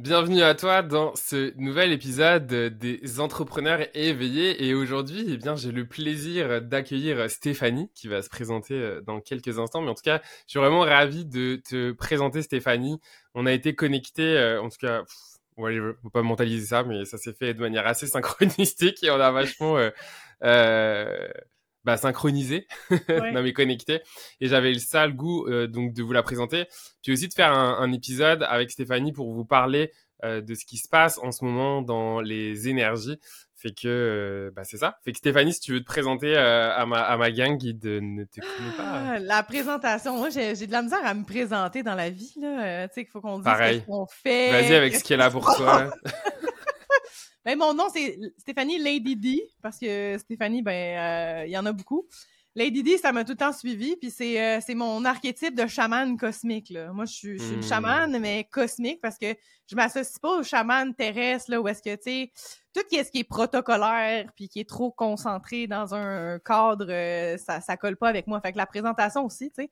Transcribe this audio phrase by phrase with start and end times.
[0.00, 5.72] Bienvenue à toi dans ce nouvel épisode des entrepreneurs éveillés et aujourd'hui, eh bien, j'ai
[5.72, 9.82] le plaisir d'accueillir Stéphanie qui va se présenter euh, dans quelques instants.
[9.82, 12.98] Mais en tout cas, je suis vraiment ravi de te présenter Stéphanie.
[13.34, 15.02] On a été connectés, euh, en tout cas,
[15.58, 19.10] ouais, je faut pas mentaliser ça, mais ça s'est fait de manière assez synchronistique et
[19.10, 19.76] on a vachement
[20.42, 21.28] euh
[21.84, 23.32] bah, synchronisé, ouais.
[23.32, 24.00] non mais connecté.
[24.40, 26.66] Et j'avais le sale goût euh, donc de vous la présenter,
[27.02, 29.90] puis aussi de faire un, un épisode avec Stéphanie pour vous parler
[30.22, 33.18] euh, de ce qui se passe en ce moment dans les énergies.
[33.56, 34.98] Fait que euh, bah c'est ça.
[35.02, 37.72] Fait que Stéphanie, si tu veux te présenter euh, à ma à ma gang qui
[37.72, 39.14] ne te connaît pas.
[39.14, 42.86] Ah, la présentation, moi j'ai de la misère à me présenter dans la vie là.
[42.88, 44.50] tu sais qu'il faut qu'on dise ce qu'on fait.
[44.50, 45.90] Vas-y avec ce qui est là pour toi.
[47.44, 51.64] Ben, mon nom, c'est Stéphanie Lady D, parce que Stéphanie, ben, il euh, y en
[51.66, 52.06] a beaucoup.
[52.56, 55.68] Lady D, ça m'a tout le temps suivi, puis c'est euh, c'est mon archétype de
[55.68, 56.70] chaman cosmique.
[56.70, 56.92] Là.
[56.92, 57.62] Moi, je suis, je suis une hmm.
[57.62, 59.34] chamane, mais cosmique, parce que
[59.68, 62.32] je m'associe pas au chaman terrestre, là, où est-ce que, tu sais,
[62.74, 67.60] tout ce qui est protocolaire, puis qui est trop concentré dans un cadre, euh, ça,
[67.60, 68.40] ça colle pas avec moi.
[68.40, 69.70] Fait que la présentation aussi, tu sais,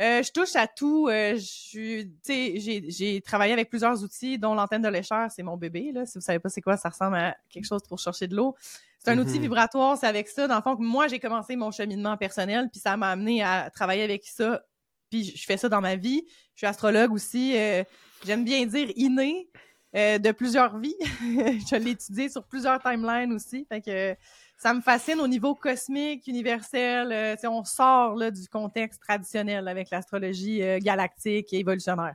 [0.00, 1.08] euh, je touche à tout.
[1.08, 1.38] Euh,
[1.74, 5.92] j'ai travaillé avec plusieurs outils, dont l'antenne de lécheur, c'est mon bébé.
[5.92, 6.06] Là.
[6.06, 8.54] Si vous savez pas c'est quoi, ça ressemble à quelque chose pour chercher de l'eau.
[8.98, 9.42] C'est un outil mm-hmm.
[9.42, 10.46] vibratoire, c'est avec ça.
[10.46, 14.02] Dans le fond, moi, j'ai commencé mon cheminement personnel, puis ça m'a amené à travailler
[14.02, 14.62] avec ça.
[15.10, 16.24] Puis je fais ça dans ma vie.
[16.54, 17.56] Je suis astrologue aussi.
[17.56, 17.82] Euh,
[18.24, 19.48] j'aime bien dire inné
[19.92, 20.94] de plusieurs vies.
[21.20, 23.66] je l'ai étudié sur plusieurs timelines aussi.
[23.68, 24.16] Fait que
[24.60, 27.10] ça me fascine au niveau cosmique, universel.
[27.12, 32.14] Euh, on sort là, du contexte traditionnel avec l'astrologie euh, galactique et évolutionnaire.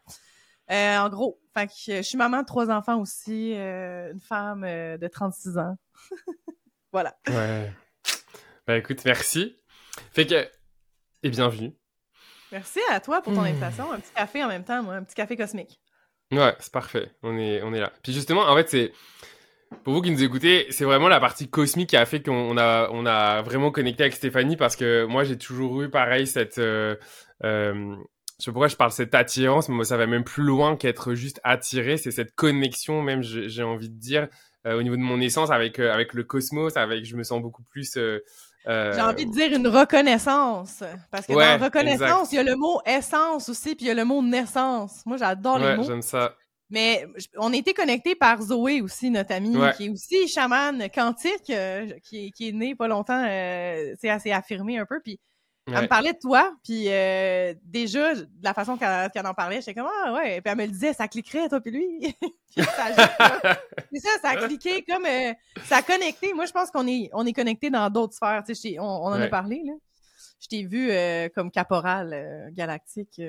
[0.70, 5.08] Euh, en gros, fait que, je suis maman de trois enfants aussi, une femme de
[5.08, 5.76] 36 ans.
[6.92, 7.18] voilà.
[7.28, 7.74] Ouais.
[8.68, 9.56] Ben écoute, merci.
[10.12, 10.48] Fait que,
[11.24, 11.74] et bienvenue.
[12.52, 13.46] Merci à toi pour ton hmm.
[13.46, 13.92] invitation.
[13.92, 15.80] Un petit café en même temps, moi, un petit café cosmique.
[16.32, 17.12] Ouais, c'est parfait.
[17.24, 17.92] On est, on est là.
[18.04, 18.94] Puis justement, en fait, c'est
[19.84, 22.90] pour vous qui nous écoutez, c'est vraiment la partie cosmique qui a fait qu'on a,
[22.92, 26.58] on a vraiment connecté avec Stéphanie parce que moi, j'ai toujours eu pareil cette...
[26.58, 26.96] Euh,
[27.44, 27.96] euh,
[28.38, 30.76] je sais pas pourquoi je parle cette attirance, mais moi, ça va même plus loin
[30.76, 31.98] qu'être juste attiré.
[31.98, 34.28] C'est cette connexion, même, j'ai envie de dire,
[34.68, 37.42] euh, au niveau de mon essence avec, euh, avec le cosmos, avec, je me sens
[37.42, 37.96] beaucoup plus...
[37.98, 38.20] Euh,
[38.68, 40.84] j'ai envie de dire une reconnaissance.
[41.12, 43.94] Parce que dans reconnaissance, il y a le mot essence aussi, puis il y a
[43.94, 45.04] le mot naissance.
[45.06, 45.84] Moi, j'adore les mots.
[45.84, 46.36] j'aime ça.
[46.70, 47.06] Mais
[47.38, 51.92] on a été connectés par Zoé aussi, notre amie, qui est aussi chamane quantique, euh,
[52.04, 55.00] qui, qui, est née pas longtemps, euh, c'est assez affirmé un peu.
[55.00, 55.20] Puis
[55.68, 59.74] elle me parlait de toi, puis euh, déjà, de la façon qu'elle en parlait, j'étais
[59.74, 62.16] comme «Ah ouais», puis elle me le disait, ça cliquerait, toi puis lui.
[62.56, 65.06] c'est ça, ça a cliqué comme...
[65.06, 65.34] Euh,
[65.64, 66.34] ça a connecté.
[66.34, 68.44] Moi, je pense qu'on est, on est connecté dans d'autres sphères.
[68.46, 69.74] Tu sais, on, on en a parlé, là.
[70.40, 70.92] Je t'ai vu
[71.34, 73.20] comme caporal galactique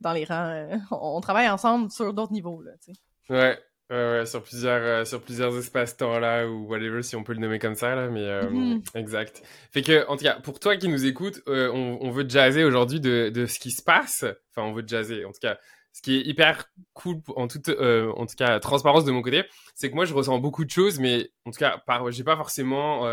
[0.00, 0.50] dans les rangs.
[0.50, 3.32] Euh, on travaille ensemble sur d'autres niveaux, là, tu sais.
[3.32, 3.58] Ouais.
[3.90, 7.58] Ouais, sur plusieurs euh, sur plusieurs espaces-temps là ou whatever si on peut le nommer
[7.58, 8.98] comme ça là mais euh, mm-hmm.
[8.98, 9.42] exact
[9.72, 13.00] fait que en tout cas pour toi qui nous écoutes on, on, veut jaser aujourd'hui
[13.00, 15.56] de, de ce qui se passe enfin on veut jaser en tout cas
[15.94, 19.44] ce qui est hyper cool en toute en tout cas transparence de mon côté
[19.74, 22.36] c'est que moi je ressens beaucoup de choses mais en tout cas par j'ai pas
[22.36, 23.06] forcément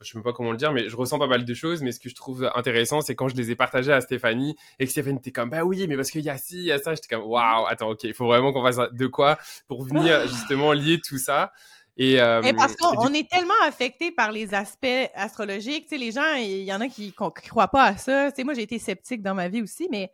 [0.00, 1.82] je sais même pas comment le dire, mais je ressens pas mal de choses.
[1.82, 4.86] Mais ce que je trouve intéressant, c'est quand je les ai partagées à Stéphanie et
[4.86, 6.78] que Stéphanie était comme, bah oui, mais parce qu'il y a ci, il y a
[6.78, 6.94] ça.
[6.94, 10.72] J'étais comme, waouh, attends, ok, il faut vraiment qu'on fasse de quoi pour venir justement
[10.72, 11.52] lier tout ça.
[11.98, 16.34] Et, euh, parce qu'on est tellement affecté par les aspects astrologiques, tu sais, les gens,
[16.34, 18.30] il y en a qui, qui croient pas à ça.
[18.30, 20.10] Tu sais, moi, j'ai été sceptique dans ma vie aussi, mais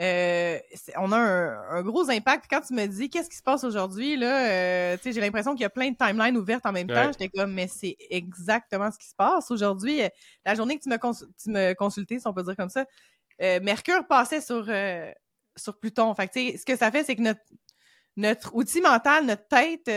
[0.00, 0.58] euh,
[0.96, 2.46] on a un, gros impact.
[2.48, 5.66] Quand tu me dis qu'est-ce qui se passe aujourd'hui, là, euh, j'ai l'impression qu'il y
[5.66, 7.10] a plein de timelines ouvertes en même temps.
[7.12, 10.00] J'étais comme, mais c'est exactement ce qui se passe aujourd'hui.
[10.46, 12.86] La journée que tu me, tu me consultais, si on peut dire comme ça,
[13.42, 14.66] euh, Mercure passait sur,
[15.56, 16.14] sur Pluton.
[16.14, 17.40] Fait que, ce que ça fait, c'est que notre,
[18.16, 19.90] notre outil mental, notre tête,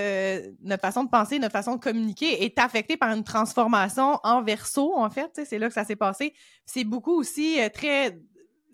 [0.62, 4.94] notre façon de penser, notre façon de communiquer est affectée par une transformation en verso,
[4.97, 5.39] en fait.
[5.45, 6.33] C'est là que ça s'est passé.
[6.66, 8.19] C'est beaucoup aussi très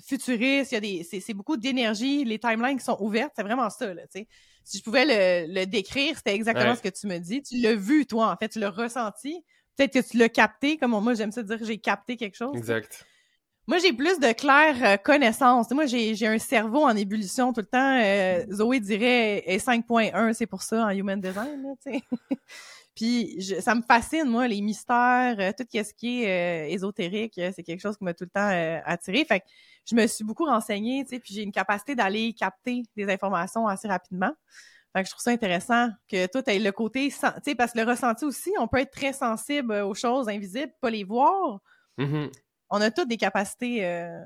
[0.05, 3.69] futuriste, il y a des, c'est, beaucoup d'énergie, les timelines qui sont ouvertes, c'est vraiment
[3.69, 4.27] ça, là, tu sais.
[4.63, 7.41] Si je pouvais le, le décrire, c'était exactement ce que tu me dis.
[7.41, 9.43] Tu l'as vu, toi, en fait, tu l'as ressenti.
[9.75, 12.55] Peut-être que tu l'as capté, comme moi, j'aime ça dire j'ai capté quelque chose.
[12.55, 13.07] Exact.
[13.67, 15.71] Moi, j'ai plus de claire euh, connaissance.
[15.71, 17.99] Moi, j'ai, j'ai un cerveau en ébullition tout le temps.
[18.01, 21.91] Euh, Zoé dirait 5.1, c'est pour ça, en human design, là,
[22.95, 27.79] Puis ça me fascine, moi, les mystères, euh, tout ce qui est ésotérique, c'est quelque
[27.79, 29.23] chose qui m'a tout le temps attiré.
[29.25, 29.45] Fait que
[29.85, 33.67] je me suis beaucoup renseignée, tu sais, puis j'ai une capacité d'aller capter des informations
[33.67, 34.31] assez rapidement.
[34.93, 37.79] Fait que je trouve ça intéressant que toi, tu le côté, tu sais, parce que
[37.79, 41.59] le ressenti aussi, on peut être très sensible aux choses invisibles, pas les voir.
[41.97, 42.31] Mm-hmm.
[42.71, 44.19] On a toutes des capacités euh,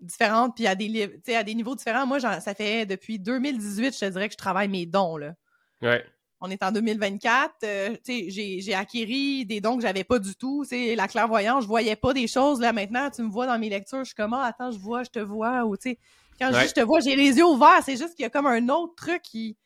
[0.00, 2.06] différentes, puis à des, à des niveaux différents.
[2.06, 5.34] Moi, ça fait depuis 2018, je te dirais que je travaille mes dons, là.
[5.82, 6.04] Ouais.
[6.40, 10.64] On est en 2024, euh, j'ai, j'ai acquéri des dons que j'avais pas du tout.
[10.64, 12.60] sais la clairvoyance, je voyais pas des choses.
[12.60, 15.02] Là, maintenant, tu me vois dans mes lectures, je suis comme, ah, attends, je vois,
[15.02, 15.64] je te vois.
[15.64, 15.98] Ou, tu sais,
[16.38, 17.80] quand je dis je te vois, j'ai les yeux ouverts.
[17.84, 19.56] C'est juste qu'il y a comme un autre truc qui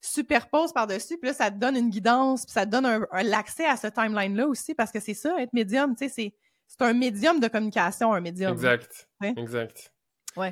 [0.00, 1.18] superpose par-dessus.
[1.18, 3.86] Puis là, ça te donne une guidance, puis ça te donne un, l'accès à ce
[3.86, 6.34] timeline-là aussi, parce que c'est ça, être médium, tu sais, c'est,
[6.66, 8.52] c'est un médium de communication, un médium.
[8.52, 9.08] Exact.
[9.22, 9.93] Exact.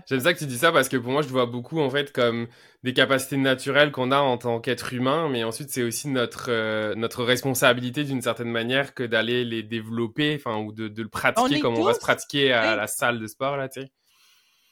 [0.07, 2.13] J'aime ça que tu dis ça parce que pour moi, je vois beaucoup en fait
[2.13, 2.47] comme
[2.83, 6.95] des capacités naturelles qu'on a en tant qu'être humain, mais ensuite c'est aussi notre euh,
[6.95, 11.61] notre responsabilité d'une certaine manière que d'aller les développer, enfin ou de, de le pratiquer
[11.61, 13.93] comme on va se pratiquer à la salle de sport là, tu sais.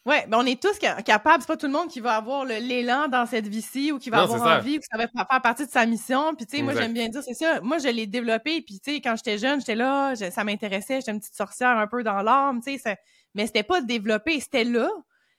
[0.07, 1.43] Ouais, mais on est tous capables.
[1.43, 4.23] C'est pas tout le monde qui va avoir l'élan dans cette vie-ci ou qui va
[4.23, 6.35] avoir envie ou que ça va faire partie de sa mission.
[6.35, 7.61] Puis tu sais, moi j'aime bien dire, c'est ça.
[7.61, 8.63] Moi je l'ai développé.
[8.63, 11.01] Puis tu sais, quand j'étais jeune, j'étais là, ça m'intéressait.
[11.01, 12.63] J'étais une petite sorcière un peu dans l'âme.
[12.65, 12.97] Tu sais,
[13.35, 14.89] mais c'était pas développé, c'était là.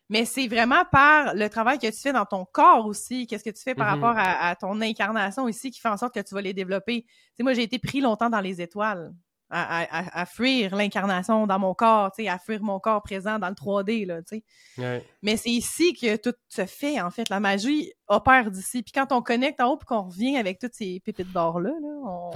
[0.09, 3.49] Mais c'est vraiment par le travail que tu fais dans ton corps aussi, qu'est-ce que
[3.49, 4.01] tu fais par mm-hmm.
[4.01, 7.03] rapport à, ton incarnation ici qui fait en sorte que tu vas les développer?
[7.03, 9.13] Tu sais, moi, j'ai été pris longtemps dans les étoiles,
[9.49, 13.55] à, fuir l'incarnation dans mon corps, tu sais, à fuir mon corps présent dans le
[13.55, 14.43] 3D, là, tu
[14.77, 15.05] sais.
[15.21, 17.29] Mais c'est ici que tout se fait, en fait.
[17.29, 18.83] La magie opère d'ici.
[18.83, 21.71] Puis quand on connecte en haut puis qu'on revient avec toutes ces pépites d'or-là,
[22.03, 22.31] on,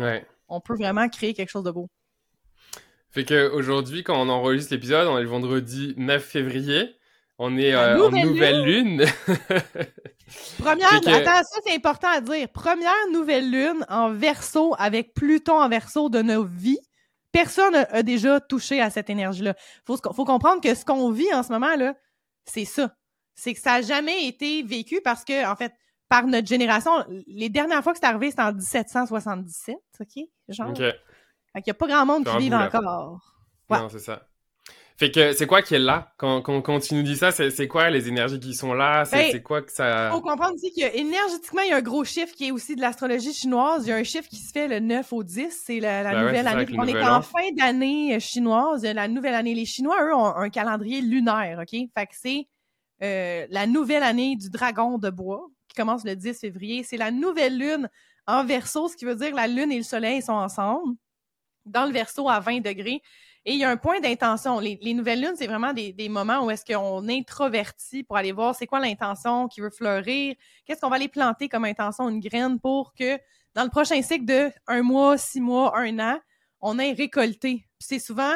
[0.47, 1.89] on peut vraiment créer quelque chose de beau.
[3.15, 6.97] Fait qu'aujourd'hui, quand on enregistre l'épisode, on est le vendredi 9 février.
[7.37, 9.05] On est euh, en nouvelle lune.
[10.59, 12.49] Première, attends, ça c'est important à dire.
[12.49, 16.81] Première nouvelle lune en verso avec Pluton en verso de nos vies.
[17.31, 19.55] Personne a, déjà touché à cette énergie-là.
[19.85, 21.95] Faut, faut comprendre que ce qu'on vit en ce moment là,
[22.43, 22.97] c'est ça.
[23.33, 25.71] C'est que ça n'a jamais été vécu parce que en fait,
[26.09, 26.91] par notre génération,
[27.27, 30.73] les dernières fois que c'est arrivé, c'était en 1777, ok, genre.
[31.55, 33.19] Fait qu'il n'y a pas grand monde qui vit encore.
[33.69, 34.27] Non, c'est ça.
[34.97, 36.13] Fait que c'est quoi qui est là?
[36.17, 39.03] Quand, quand, quand tu nous dis ça C'est quoi les énergies qui sont là?
[39.03, 42.33] C'est ben, quoi que ça Faut comprendre aussi qu'énergétiquement il y a un gros chiffre
[42.33, 43.85] qui est aussi de l'astrologie chinoise.
[43.85, 46.25] Il y a un chiffre qui se fait le 9 au 10, c'est la, ben
[46.25, 46.65] nouvelle année.
[46.77, 49.53] On est en fin d'année euh, chinoise, la nouvelle année.
[49.53, 51.71] Les Chinois eux ont un calendrier lunaire, ok?
[51.97, 52.47] Fait que c'est
[53.03, 56.83] euh, la nouvelle année du dragon de bois qui commence le 10 février.
[56.83, 57.89] C'est la nouvelle lune
[58.27, 60.95] en Verseau, ce qui veut dire que la lune et le soleil sont ensemble
[61.65, 63.01] dans le verso à 20 degrés.
[63.47, 64.59] Et il y a un point d'intention.
[64.59, 68.65] Les, nouvelles lunes, c'est vraiment des, moments où est-ce qu'on introvertit pour aller voir c'est
[68.65, 70.35] quoi l'intention qui veut fleurir,
[70.65, 73.19] qu'est-ce qu'on va aller planter comme intention, une graine pour que
[73.53, 76.19] dans le prochain cycle de un mois, six mois, un an,
[76.59, 77.67] on ait récolté.
[77.79, 78.33] C'est souvent,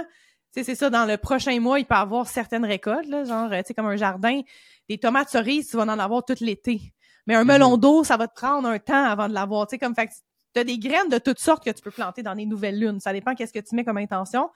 [0.52, 3.58] c'est ça, dans le prochain mois, il peut y avoir certaines récoltes, là, genre, tu
[3.66, 4.42] sais, comme un jardin.
[4.88, 6.94] Des tomates cerises, tu vas en avoir tout l'été.
[7.26, 7.80] Mais un melon mm-hmm.
[7.80, 9.68] d'eau, ça va te prendre un temps avant de l'avoir.
[9.68, 10.10] Tu sais, comme fait
[10.54, 13.00] tu as des graines de toutes sortes que tu peux planter dans les nouvelles lunes.
[13.00, 14.50] Ça dépend qu'est-ce que tu mets comme intention.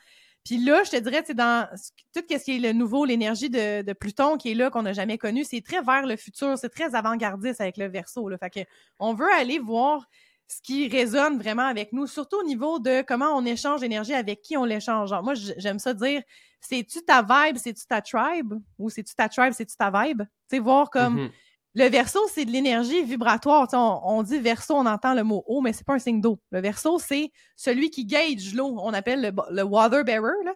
[0.43, 1.67] Puis là, je te dirais, c'est dans
[2.13, 5.17] tout ce qui est le nouveau, l'énergie de, Pluton qui est là, qu'on n'a jamais
[5.17, 8.27] connu, c'est très vers le futur, c'est très avant-gardiste avec le verso.
[8.27, 8.37] Là.
[8.37, 8.59] Fait que
[8.99, 10.05] on veut aller voir
[10.47, 14.41] ce qui résonne vraiment avec nous, surtout au niveau de comment on échange l'énergie, avec
[14.41, 15.13] qui on l'échange.
[15.23, 16.21] Moi, j'aime ça dire,
[16.59, 20.23] c'est-tu ta vibe, c'est-tu ta tribe, ou c'est-tu ta tribe, c'est-tu ta vibe?
[20.23, 21.27] Tu sais, voir comme...
[21.27, 21.31] Mm-hmm.
[21.75, 23.67] Le verso, c'est de l'énergie vibratoire.
[23.73, 26.39] On, dit verso, on entend le mot eau, mais c'est pas un signe d'eau.
[26.51, 28.77] Le verso, c'est celui qui gauge l'eau.
[28.79, 30.43] On appelle le, water bearer.
[30.45, 30.53] Là.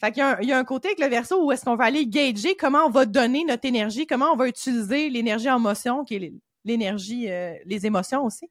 [0.00, 1.74] Fait qu'il y, a un, y a un côté avec le verso où est-ce qu'on
[1.74, 5.58] va aller gager comment on va donner notre énergie, comment on va utiliser l'énergie en
[5.58, 6.32] motion, qui est
[6.64, 8.48] l'énergie, euh, les émotions aussi.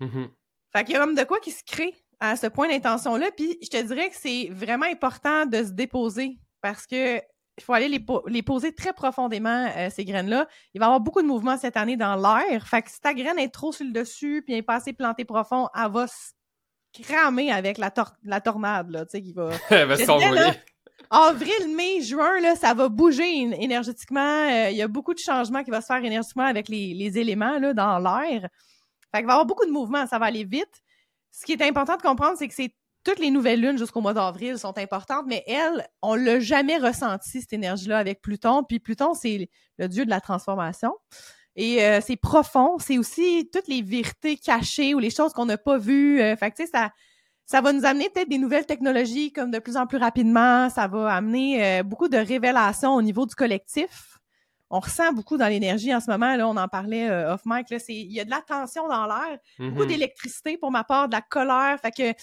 [0.00, 0.28] Mm-hmm.
[0.72, 3.30] Fait qu'il y a comme de quoi qui se crée à ce point d'intention-là.
[3.36, 7.20] Puis je te dirais que c'est vraiment important de se déposer parce que
[7.58, 10.46] il faut aller les, poser très profondément, euh, ces graines-là.
[10.74, 12.66] Il va y avoir beaucoup de mouvements cette année dans l'air.
[12.66, 14.92] Fait que si ta graine est trop sur le dessus, puis elle n'est pas assez
[14.92, 16.32] plantée profond, elle va se
[17.02, 19.50] cramer avec la, la tornade, là, tu sais, qui va...
[19.70, 20.52] elle va s'envoler.
[21.10, 24.20] Avril, mai, juin, là, ça va bouger énergétiquement.
[24.20, 27.18] Euh, il y a beaucoup de changements qui vont se faire énergétiquement avec les, les
[27.18, 28.48] éléments, là, dans l'air.
[29.10, 30.82] Fait qu'il va y avoir beaucoup de mouvements, ça va aller vite.
[31.30, 32.74] Ce qui est important de comprendre, c'est que c'est
[33.08, 37.40] toutes les nouvelles lunes jusqu'au mois d'avril sont importantes, mais elle, on l'a jamais ressenti,
[37.40, 38.64] cette énergie-là, avec Pluton.
[38.64, 39.48] Puis Pluton, c'est
[39.78, 40.92] le dieu de la transformation.
[41.56, 42.76] Et euh, c'est profond.
[42.78, 46.20] C'est aussi toutes les vérités cachées ou les choses qu'on n'a pas vues.
[46.20, 46.90] Euh, fait que, tu sais, ça,
[47.46, 50.68] ça va nous amener peut-être des nouvelles technologies comme de plus en plus rapidement.
[50.68, 54.18] Ça va amener euh, beaucoup de révélations au niveau du collectif.
[54.68, 56.36] On ressent beaucoup dans l'énergie en ce moment.
[56.36, 57.70] Là, on en parlait off mic.
[57.70, 59.86] Là, il y a de la tension dans l'air, beaucoup mm-hmm.
[59.86, 61.78] d'électricité pour ma part, de la colère.
[61.80, 62.14] Fait que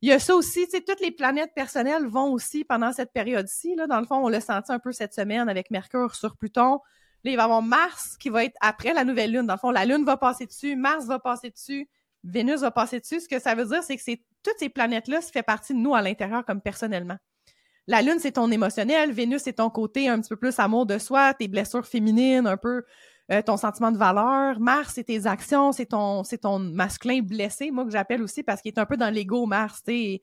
[0.00, 3.12] il y a ça aussi, tu sais, toutes les planètes personnelles vont aussi pendant cette
[3.12, 3.74] période-ci.
[3.74, 6.80] Là, dans le fond, on l'a senti un peu cette semaine avec Mercure sur Pluton.
[7.24, 9.46] Là, il va y avoir Mars qui va être après la nouvelle Lune.
[9.46, 11.88] Dans le fond, la Lune va passer dessus, Mars va passer dessus,
[12.22, 13.20] Vénus va passer dessus.
[13.20, 15.78] Ce que ça veut dire, c'est que c'est toutes ces planètes-là, ça fait partie de
[15.78, 17.16] nous à l'intérieur comme personnellement.
[17.88, 19.12] La lune, c'est ton émotionnel.
[19.12, 22.58] Vénus, c'est ton côté un petit peu plus amour de soi, tes blessures féminines, un
[22.58, 22.84] peu
[23.30, 24.58] euh, ton sentiment de valeur.
[24.58, 28.62] Mars, c'est tes actions, c'est ton, c'est ton masculin blessé, moi que j'appelle aussi parce
[28.62, 30.20] qu'il est un peu dans l'ego Mars, tu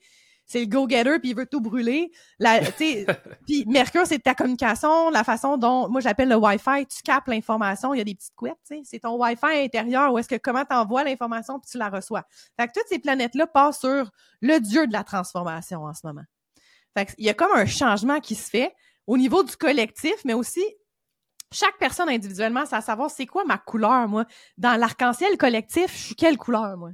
[0.48, 2.12] c'est le go-getter puis il veut tout brûler.
[2.40, 2.60] La,
[3.48, 7.94] puis Mercure, c'est ta communication, la façon dont, moi j'appelle le Wi-Fi, tu capes l'information,
[7.94, 11.04] il y a des petites couettes, c'est ton Wi-Fi intérieur où est-ce que comment t'envoies
[11.04, 12.24] l'information puis tu la reçois.
[12.60, 16.24] Fait que toutes ces planètes-là passent sur le dieu de la transformation en ce moment.
[16.96, 18.74] Fait il y a comme un changement qui se fait
[19.08, 20.64] au niveau du collectif, mais aussi
[21.56, 24.26] chaque personne individuellement, c'est à savoir c'est quoi ma couleur, moi?
[24.58, 26.92] Dans l'arc-en-ciel collectif, je suis quelle couleur, moi?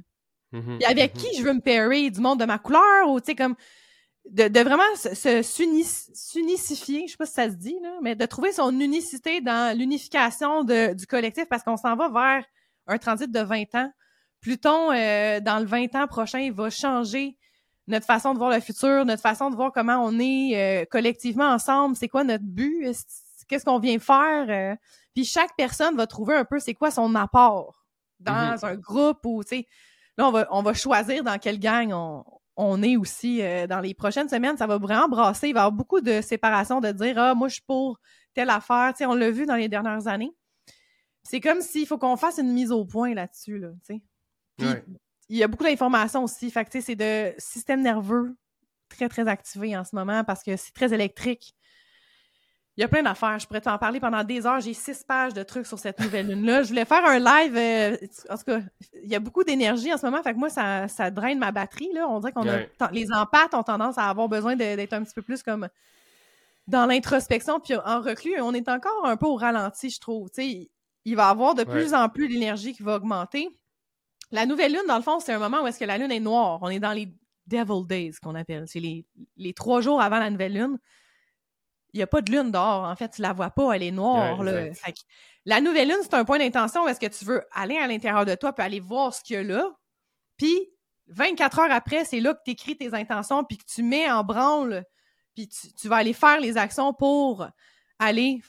[0.52, 1.18] Mm-hmm, Et avec mm-hmm.
[1.18, 2.10] qui je veux me pairer?
[2.10, 3.56] Du monde de ma couleur ou, tu sais, comme,
[4.30, 8.24] de, de vraiment se, s'unicifier, je sais pas si ça se dit, là, mais de
[8.26, 12.44] trouver son unicité dans l'unification du collectif parce qu'on s'en va vers
[12.86, 13.90] un transit de 20 ans.
[14.40, 17.36] Pluton, euh, dans le 20 ans prochain, va changer
[17.88, 21.48] notre façon de voir le futur, notre façon de voir comment on est euh, collectivement
[21.48, 22.92] ensemble, c'est quoi notre but,
[23.52, 24.46] qu'est-ce qu'on vient faire.
[24.48, 24.76] Euh,
[25.14, 27.84] puis chaque personne va trouver un peu c'est quoi son apport
[28.20, 28.66] dans mm-hmm.
[28.66, 29.66] un groupe ou, tu sais,
[30.16, 32.24] là, on va, on va choisir dans quelle gang on,
[32.56, 34.56] on est aussi euh, dans les prochaines semaines.
[34.56, 35.48] Ça va vraiment brasser.
[35.48, 37.98] Il va y avoir beaucoup de séparation, de dire, ah, moi, je suis pour
[38.34, 38.92] telle affaire.
[38.92, 40.32] Tu sais, on l'a vu dans les dernières années.
[41.22, 44.02] C'est comme s'il faut qu'on fasse une mise au point là-dessus, là, tu
[44.58, 44.84] sais
[45.32, 46.50] il y a beaucoup d'informations aussi.
[46.50, 48.36] Fait que, c'est de système nerveux
[48.90, 51.54] très, très activé en ce moment parce que c'est très électrique.
[52.76, 53.38] Il y a plein d'affaires.
[53.38, 54.60] Je pourrais t'en parler pendant des heures.
[54.60, 56.62] J'ai six pages de trucs sur cette nouvelle lune-là.
[56.62, 57.54] Je voulais faire un live.
[57.54, 57.96] Euh,
[58.30, 58.60] en tout cas,
[59.02, 60.22] il y a beaucoup d'énergie en ce moment.
[60.22, 61.90] Fait que moi, ça, ça draine ma batterie.
[61.92, 62.08] Là.
[62.08, 62.90] On dirait qu'on a.
[62.92, 65.68] Les empathes ont tendance à avoir besoin d'être un petit peu plus comme
[66.66, 67.60] dans l'introspection.
[67.60, 70.30] Puis en reclus, on est encore un peu au ralenti, je trouve.
[70.38, 73.48] il va y avoir de plus en plus d'énergie qui va augmenter.
[74.30, 76.20] La nouvelle lune, dans le fond, c'est un moment où est-ce que la lune est
[76.20, 76.58] noire.
[76.62, 77.12] On est dans les
[77.46, 78.64] Devil Days, qu'on appelle.
[78.66, 79.04] C'est les,
[79.36, 80.78] les trois jours avant la nouvelle lune.
[81.92, 82.84] Il n'y a pas de lune dehors.
[82.84, 84.42] En fait, tu la vois pas, elle est noire.
[85.44, 88.34] la nouvelle lune, c'est un point d'intention est-ce que tu veux aller à l'intérieur de
[88.34, 89.70] toi puis aller voir ce qu'il y a là.
[90.36, 90.68] Puis,
[91.08, 94.24] 24 heures après, c'est là que tu écris tes intentions puis que tu mets en
[94.24, 94.84] branle
[95.34, 97.46] puis tu, vas aller faire les actions pour
[97.98, 98.40] aller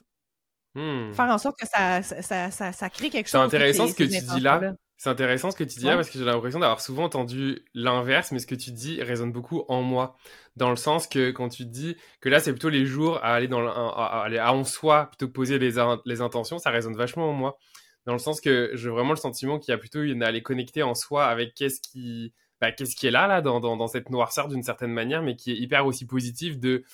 [0.76, 1.14] hmm.
[1.14, 3.50] faire en sorte que ça, ça, ça, crée quelque chose.
[3.50, 4.74] C'est intéressant ce que tu dis là.
[5.04, 8.32] C'est intéressant ce que tu dis là parce que j'ai l'impression d'avoir souvent entendu l'inverse,
[8.32, 10.16] mais ce que tu dis résonne beaucoup en moi.
[10.56, 13.50] Dans le sens que quand tu dis que là, c'est plutôt les jours à aller,
[13.50, 15.74] dans à, aller à en soi plutôt que poser les,
[16.06, 17.58] les intentions, ça résonne vachement en moi.
[18.06, 20.84] Dans le sens que j'ai vraiment le sentiment qu'il y a plutôt une aller connecter
[20.84, 24.10] en soi avec qu'est-ce qui, bah, qu'est-ce qui est là, là, dans, dans, dans cette
[24.10, 26.86] noirceur d'une certaine manière, mais qui est hyper aussi positif de.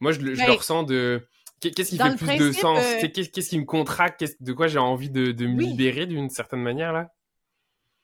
[0.00, 1.22] Moi, je, je le ressens de
[1.60, 2.78] Qu'est-ce qui fait plus de sens?
[3.04, 4.24] euh, Qu'est-ce qui me contracte?
[4.40, 7.12] De quoi j'ai envie de, de me libérer d'une certaine manière là?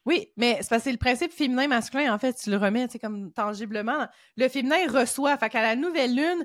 [0.06, 3.32] Oui, mais c'est parce que le principe féminin-masculin, en fait, tu le remets, tu comme
[3.32, 4.06] tangiblement.
[4.37, 5.37] Le féminin reçoit.
[5.38, 6.44] Fait qu'à la nouvelle lune,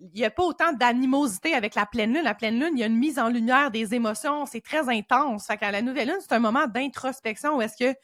[0.00, 2.24] il n'y a pas autant d'animosité avec la pleine lune.
[2.24, 5.46] La pleine lune, il y a une mise en lumière des émotions, c'est très intense.
[5.46, 7.96] Fait qu'à la nouvelle lune, c'est un moment d'introspection où est-ce que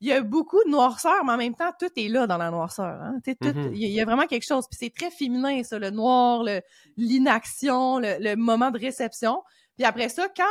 [0.00, 2.52] il y a beaucoup de noirceur, mais en même temps, tout est là dans la
[2.52, 3.02] noirceur.
[3.02, 3.16] Hein?
[3.26, 3.72] Mm-hmm.
[3.74, 4.66] Il y a vraiment quelque chose.
[4.70, 6.44] Puis c'est très féminin, ça, le noir,
[6.96, 9.42] l'inaction, le, le, moment de réception.
[9.76, 10.44] Puis après ça, quand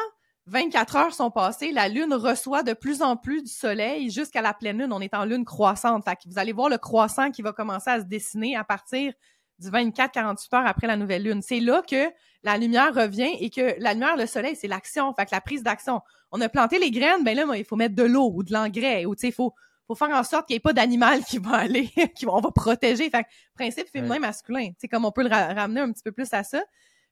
[0.47, 4.53] 24 heures sont passées, la Lune reçoit de plus en plus du Soleil jusqu'à la
[4.53, 4.93] pleine Lune.
[4.93, 6.05] On est en Lune croissante.
[6.05, 9.11] Fait que vous allez voir le croissant qui va commencer à se dessiner à partir
[9.59, 11.41] du 24-48 heures après la nouvelle Lune.
[11.41, 12.09] C'est là que
[12.43, 15.13] la lumière revient et que la lumière, le Soleil, c'est l'action.
[15.13, 15.99] Fait que la prise d'action.
[16.31, 19.05] On a planté les graines, ben là, il faut mettre de l'eau ou de l'engrais
[19.05, 19.53] ou, tu sais, il faut,
[19.85, 22.41] faut faire en sorte qu'il n'y ait pas d'animal qui va aller, qui va, on
[22.41, 23.09] va protéger.
[23.09, 24.71] Fait que, principe féminin-masculin.
[24.77, 26.63] C'est comme on peut le ramener un petit peu plus à ça.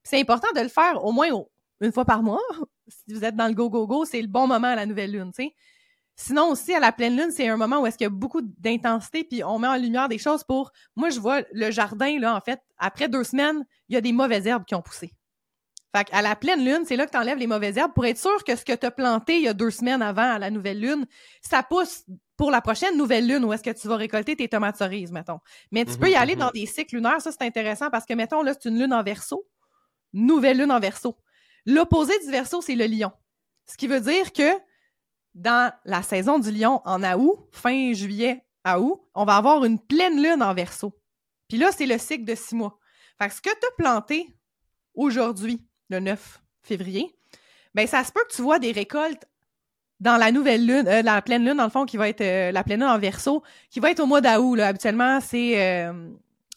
[0.03, 1.49] C'est important de le faire au moins au,
[1.81, 2.41] une fois par mois.
[2.87, 5.43] si vous êtes dans le go-go-go, c'est le bon moment à la nouvelle lune, tu
[5.43, 5.55] sais.
[6.17, 8.41] Sinon aussi, à la pleine lune, c'est un moment où est-ce qu'il y a beaucoup
[8.41, 10.71] d'intensité, puis on met en lumière des choses pour...
[10.95, 14.13] Moi, je vois le jardin, là, en fait, après deux semaines, il y a des
[14.13, 15.13] mauvaises herbes qui ont poussé.
[15.95, 18.17] Fait à la pleine lune, c'est là que tu enlèves les mauvaises herbes pour être
[18.17, 20.49] sûr que ce que tu as planté il y a deux semaines avant à la
[20.51, 21.05] nouvelle lune,
[21.41, 22.05] ça pousse
[22.35, 25.39] pour la prochaine nouvelle lune où est-ce que tu vas récolter tes tomates cerises, mettons.
[25.71, 26.51] Mais tu peux y aller dans mhm.
[26.53, 29.47] des cycles lunaires, ça c'est intéressant parce que, mettons, là, c'est une lune en verso,
[30.11, 31.17] nouvelle lune en verso.
[31.65, 33.11] L'opposé du verso, c'est le lion.
[33.65, 34.51] Ce qui veut dire que
[35.33, 39.79] dans la saison du lion, en août, fin juillet à août, on va avoir une
[39.79, 40.97] pleine lune en verso.
[41.47, 42.79] Puis là, c'est le cycle de six mois.
[43.21, 44.35] Fait que ce que tu as planté
[44.93, 47.15] aujourd'hui, le 9 février,
[47.73, 49.25] ben ça se peut que tu vois des récoltes
[49.99, 52.51] dans la nouvelle lune, euh, la pleine lune, dans le fond, qui va être euh,
[52.51, 54.59] la pleine lune en verso, qui va être au mois d'août.
[54.59, 56.09] Habituellement, c'est euh,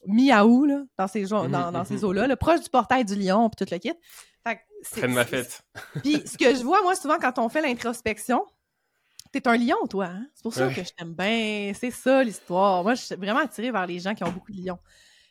[0.07, 3.79] mi-août, dans ces, dans, dans ces eaux-là, proche du portail du lion, puis tout le
[3.79, 3.93] kit.
[4.93, 5.63] Prenne ma fête.
[6.03, 8.45] Puis ce que je vois, moi, souvent, quand on fait l'introspection,
[9.33, 10.07] t'es un lion, toi.
[10.07, 10.27] Hein?
[10.35, 11.73] C'est pour ça que je t'aime bien.
[11.79, 12.83] C'est ça, l'histoire.
[12.83, 14.79] Moi, je suis vraiment attirée vers les gens qui ont beaucoup de lions.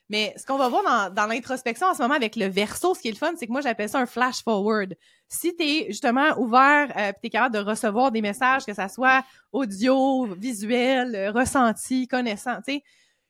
[0.09, 3.01] Mais ce qu'on va voir dans, dans l'introspection en ce moment avec le verso, ce
[3.01, 4.95] qui est le fun, c'est que moi, j'appelle ça un flash forward.
[5.27, 8.87] Si tu es justement ouvert euh, tu es capable de recevoir des messages, que ça
[8.87, 12.83] soit audio, visuel, euh, ressenti, connaissant, tu sais,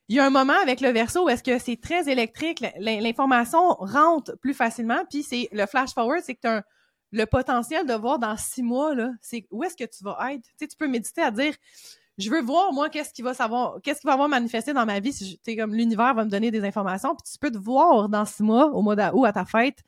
[0.10, 3.76] il y a un moment avec le verso où est-ce que c'est très électrique, l'information
[3.80, 6.64] rentre plus facilement, puis c'est le flash forward, c'est que tu as
[7.12, 10.44] le potentiel de voir dans six mois, là, c'est où est-ce que tu vas être?
[10.44, 11.54] Tu sais, tu peux méditer à dire
[12.18, 15.00] je veux voir moi qu'est-ce qui va savoir qu'est-ce qui va avoir manifesté dans ma
[15.00, 18.26] vie si comme l'univers va me donner des informations puis tu peux te voir dans
[18.26, 19.84] six mois au mois d'août à ta fête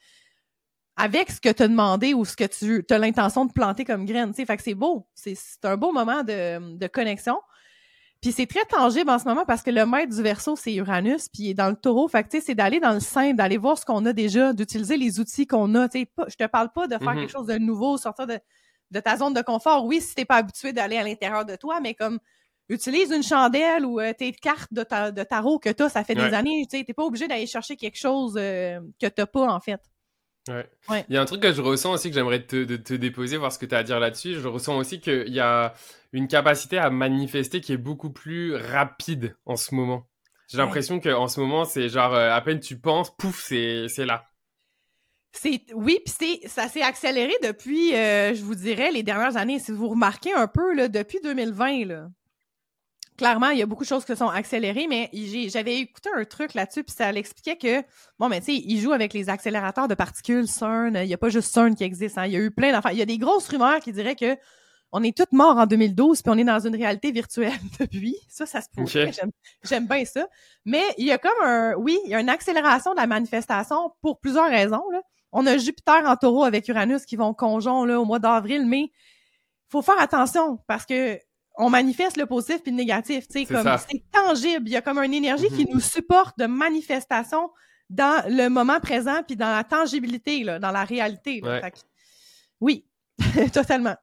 [0.95, 4.05] avec ce que tu as demandé ou ce que tu as l'intention de planter comme
[4.05, 7.39] graine, tu sais fait que c'est beau, c'est un beau moment de, de connexion.
[8.21, 11.29] Puis c'est très tangible en ce moment parce que le maître du verso, c'est Uranus,
[11.29, 12.07] puis il est dans le taureau.
[12.09, 15.19] Fait que, c'est d'aller dans le simple, d'aller voir ce qu'on a déjà, d'utiliser les
[15.21, 15.87] outils qu'on a.
[15.87, 17.19] Tu sais, je te parle pas de faire mm-hmm.
[17.19, 18.37] quelque chose de nouveau, sortir de,
[18.91, 19.85] de ta zone de confort.
[19.85, 22.19] Oui, si t'es pas habitué d'aller à l'intérieur de toi, mais comme
[22.67, 26.15] utilise une chandelle ou euh, tes cartes de, ta, de tarot que t'as, ça fait
[26.15, 29.59] des années, tu t'es pas obligé d'aller chercher quelque chose euh, que t'as pas, en
[29.59, 29.81] fait.
[30.47, 31.05] Ouais.
[31.09, 33.51] Il y a un truc que je ressens aussi que j'aimerais te, te, déposer, voir
[33.51, 34.35] ce que tu as à dire là-dessus.
[34.35, 35.73] Je ressens aussi qu'il y a
[36.11, 40.07] une capacité à manifester qui est beaucoup plus rapide en ce moment.
[40.47, 44.25] J'ai l'impression qu'en ce moment, c'est genre, euh, à peine tu penses, pouf, c'est là.
[45.31, 49.59] C'est oui, puis ça s'est accéléré depuis, euh, je vous dirais, les dernières années.
[49.59, 52.07] Si vous remarquez un peu là, depuis 2020 là,
[53.19, 55.09] clairement, il y a beaucoup de choses qui sont accélérées, mais
[55.49, 57.85] j'avais écouté un truc là-dessus, puis ça l'expliquait que
[58.17, 60.97] bon, mais tu sais, ils jouent avec les accélérateurs de particules CERN.
[61.03, 62.17] Il y a pas juste CERN qui existe.
[62.17, 62.89] Hein, il y a eu plein d'enfants.
[62.89, 64.37] Il y a des grosses rumeurs qui diraient que
[64.93, 68.15] on est toutes morts en 2012 puis on est dans une réalité virtuelle depuis.
[68.29, 69.11] Ça, ça se pourrait.
[69.63, 70.25] J'aime bien ça.
[70.63, 73.91] Mais il y a comme un, oui, il y a une accélération de la manifestation
[74.01, 74.89] pour plusieurs raisons.
[74.91, 75.01] Là.
[75.33, 78.91] On a Jupiter en taureau avec Uranus qui vont conjoint là, au mois d'avril, mais
[79.67, 81.19] faut faire attention parce que
[81.59, 83.25] on manifeste le positif puis le négatif.
[83.29, 84.67] C'est comme c'est tangible.
[84.67, 85.73] Il y a comme une énergie qui mhm.
[85.73, 87.51] nous supporte de manifestation
[87.89, 91.41] dans le moment présent puis dans la tangibilité, là, dans la réalité.
[92.61, 92.85] oui,
[93.53, 93.95] totalement.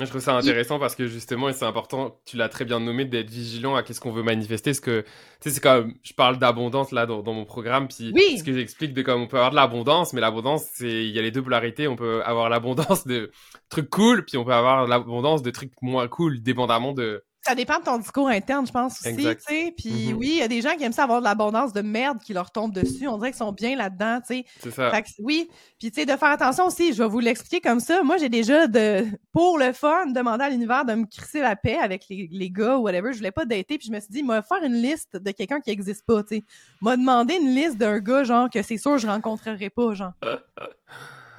[0.00, 3.04] Je trouve ça intéressant parce que justement, et c'est important, tu l'as très bien nommé,
[3.04, 4.74] d'être vigilant à qu'est-ce qu'on veut manifester.
[4.74, 5.08] Ce que, tu
[5.40, 9.02] sais, c'est comme, je parle d'abondance là dans, mon programme, puis ce que j'explique de
[9.02, 11.88] comme on peut avoir de l'abondance, mais l'abondance, c'est, il y a les deux polarités.
[11.88, 13.30] On peut avoir l'abondance de
[13.68, 17.78] trucs cool, puis on peut avoir l'abondance de trucs moins cool, dépendamment de, ça dépend
[17.78, 19.74] de ton discours interne, je pense aussi, tu sais.
[19.76, 20.12] Puis mm-hmm.
[20.14, 22.34] oui, il y a des gens qui aiment ça avoir de l'abondance de merde qui
[22.34, 23.08] leur tombe dessus.
[23.08, 24.44] On dirait qu'ils sont bien là-dedans, tu sais.
[24.62, 24.90] C'est ça.
[24.90, 25.48] Fait que, oui,
[25.78, 26.92] puis tu sais, de faire attention aussi.
[26.92, 28.02] Je vais vous l'expliquer comme ça.
[28.02, 31.78] Moi, j'ai déjà de, pour le fun, demandé à l'univers de me crisser la paix
[31.78, 33.12] avec les, les gars ou whatever.
[33.12, 35.60] Je voulais pas dater, puis je me suis dit, moi, faire une liste de quelqu'un
[35.60, 36.44] qui existe pas, tu sais.
[36.82, 40.12] M'a demandé une liste d'un gars, genre, que c'est sûr je rencontrerai pas, genre.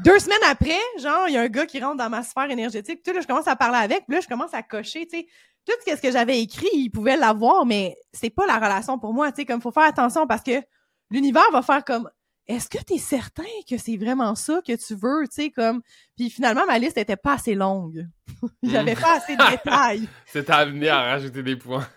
[0.04, 3.04] Deux semaines après, genre, il y a un gars qui rentre dans ma sphère énergétique.
[3.04, 5.20] Tu sais, là, je commence à parler avec, puis là, je commence à cocher, tu
[5.20, 5.28] sais
[5.66, 9.32] tout ce que j'avais écrit, il pouvait l'avoir, mais c'est pas la relation pour moi,
[9.32, 10.62] tu sais, comme faut faire attention parce que
[11.10, 12.10] l'univers va faire comme
[12.48, 15.82] est-ce que tu es certain que c'est vraiment ça que tu veux, tu sais, comme
[16.18, 18.08] puis finalement ma liste était pas assez longue.
[18.64, 20.08] J'avais pas assez de détails.
[20.26, 21.88] C'est amené à rajouter des points.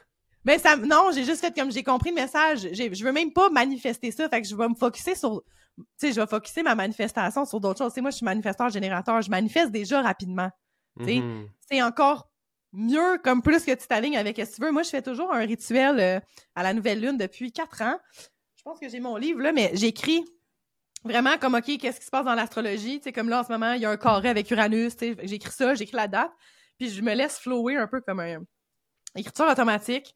[0.44, 3.48] Mais ça non, j'ai juste fait comme j'ai compris le message, je veux même pas
[3.48, 5.42] manifester ça, fait que je vais me focuser sur
[5.76, 7.92] tu sais, je vais focuser ma manifestation sur d'autres choses.
[7.92, 10.50] Tu sais, moi je suis manifesteur générateur, je manifeste déjà rapidement.
[10.98, 11.48] Tu sais, mm-hmm.
[11.68, 12.28] c'est encore
[12.74, 14.72] mieux, comme plus que tu t'alignes avec ce que tu veux.
[14.72, 16.20] Moi, je fais toujours un rituel euh,
[16.54, 17.98] à la nouvelle lune depuis quatre ans.
[18.56, 20.24] Je pense que j'ai mon livre là, mais j'écris
[21.04, 22.98] vraiment comme OK, qu'est-ce qui se passe dans l'astrologie?
[22.98, 25.14] Tu sais, comme là, en ce moment, il y a un carré avec Uranus, tu
[25.14, 26.32] sais, j'écris ça, j'écris la date,
[26.78, 28.42] puis je me laisse flower un peu comme un
[29.14, 30.14] écriture automatique.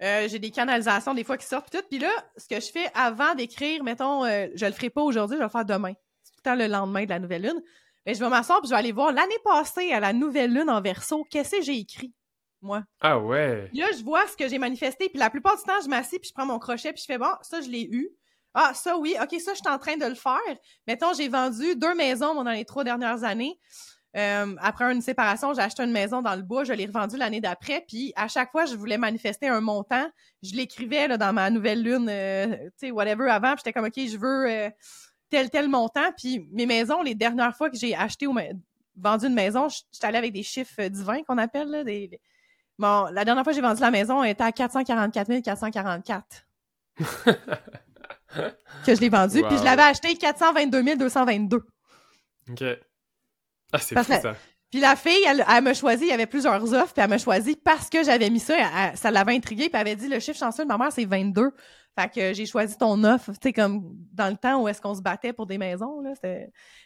[0.00, 1.86] Euh, j'ai des canalisations des fois qui sortent puis tout.
[1.90, 5.36] Puis là, ce que je fais avant d'écrire, mettons, euh, je le ferai pas aujourd'hui,
[5.36, 5.92] je vais le faire demain.
[6.22, 7.60] C'est tout le temps le lendemain de la nouvelle lune.
[8.08, 10.70] Mais je vais m'asseoir puis je vais aller voir l'année passée à la nouvelle lune
[10.70, 12.14] en verso, qu'est-ce que j'ai écrit,
[12.62, 12.82] moi?
[13.02, 13.68] Ah ouais.
[13.74, 16.30] Là, je vois ce que j'ai manifesté, puis la plupart du temps, je m'assieds puis
[16.30, 18.08] je prends mon crochet puis je fais bon, ça je l'ai eu.
[18.54, 20.38] Ah, ça oui, ok, ça je suis en train de le faire.
[20.86, 23.60] Mettons, j'ai vendu deux maisons dans les trois dernières années.
[24.16, 27.42] Euh, après une séparation, j'ai acheté une maison dans le bois, je l'ai revendue l'année
[27.42, 30.08] d'après, puis à chaque fois, je voulais manifester un montant.
[30.42, 33.96] Je l'écrivais dans ma nouvelle lune, euh, tu sais, whatever, avant, puis j'étais comme, OK,
[33.96, 34.50] je veux...
[34.50, 34.70] Euh,
[35.30, 36.12] tel, tel montant.
[36.16, 38.34] Puis mes maisons, les dernières fois que j'ai acheté ou
[38.96, 41.68] vendu une maison, je suis allée avec des chiffres divins qu'on appelle.
[41.68, 42.20] Là, des,
[42.78, 46.46] Bon, la dernière fois que j'ai vendu la maison, elle était à 444 444.
[48.86, 49.42] que je l'ai vendu.
[49.42, 51.56] Puis je l'avais acheté 422 222.
[52.50, 52.64] OK.
[53.72, 54.36] Ah, c'est fou, ça.
[54.70, 57.18] Puis la fille, elle, elle m'a choisi, il y avait plusieurs offres, puis elle m'a
[57.18, 58.54] choisi parce que j'avais mis ça,
[58.94, 61.52] ça l'avait intriguée, puis elle avait dit le chiffre chanceux de ma mère, c'est 22.
[61.98, 63.82] Fait que j'ai choisi ton offre, tu sais, comme
[64.12, 66.12] dans le temps où est-ce qu'on se battait pour des maisons, là.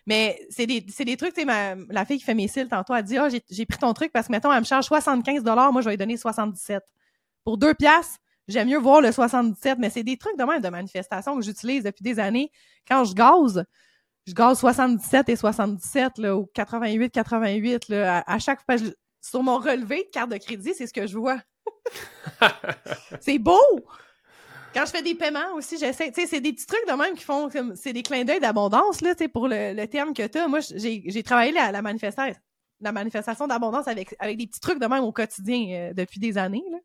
[0.06, 2.94] Mais c'est des, c'est des trucs, tu sais, la fille qui fait mes cils tantôt,
[2.94, 5.82] elle dit, ah, j'ai, pris ton truc parce que, mettons, elle me charge 75 moi,
[5.82, 6.82] je vais lui donner 77.
[7.44, 10.68] Pour deux piastres, j'aime mieux voir le 77, mais c'est des trucs de même de
[10.70, 12.50] manifestation que j'utilise depuis des années.
[12.88, 13.66] Quand je gaze,
[14.26, 18.76] je gaze 77 et 77, là, ou 88, 88, là, à, chaque fois,
[19.20, 21.38] sur mon relevé de carte de crédit, c'est ce que je vois.
[23.20, 23.60] c'est beau!
[24.74, 27.14] Quand je fais des paiements aussi, j'essaie, tu sais, c'est des petits trucs de même
[27.14, 30.38] qui font, c'est des clins d'œil d'abondance, là, tu sais, pour le, terme que tu
[30.38, 30.48] as.
[30.48, 32.40] Moi, j'ai travaillé la, la, manifestation,
[32.80, 36.38] la manifestation d'abondance avec, avec des petits trucs de même au quotidien euh, depuis des
[36.38, 36.78] années, là.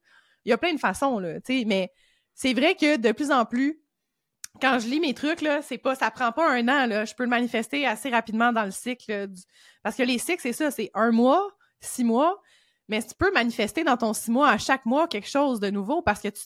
[0.45, 1.91] Il y a plein de façons, là, tu sais, mais
[2.33, 3.81] c'est vrai que de plus en plus,
[4.61, 7.05] quand je lis mes trucs, là, c'est pas, ça prend pas un an, là.
[7.05, 9.29] Je peux le manifester assez rapidement dans le cycle.
[9.83, 11.47] Parce que les cycles, c'est ça, c'est un mois,
[11.79, 12.41] six mois.
[12.89, 16.01] Mais tu peux manifester dans ton six mois à chaque mois quelque chose de nouveau
[16.01, 16.43] parce que tu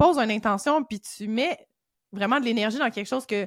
[0.00, 1.68] poses une intention puis tu mets
[2.10, 3.46] vraiment de l'énergie dans quelque chose que